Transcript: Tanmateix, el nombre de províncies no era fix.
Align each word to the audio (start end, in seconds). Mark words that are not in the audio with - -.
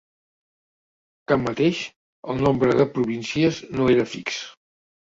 Tanmateix, 1.33 1.83
el 2.35 2.43
nombre 2.49 2.79
de 2.83 2.89
províncies 2.99 3.65
no 3.79 3.91
era 3.99 4.13
fix. 4.17 4.43